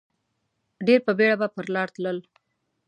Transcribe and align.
ډېر 0.87 0.99
په 1.07 1.11
بېړه 1.17 1.35
به 1.41 1.47
پر 1.55 1.65
لار 1.75 1.87
تلل. 1.95 2.17